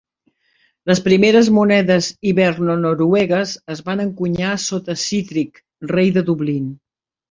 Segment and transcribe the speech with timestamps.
[0.91, 6.71] Les primeres monedes hiberno-noruegues es van encunyar sota Sihtric, rei de Dublin.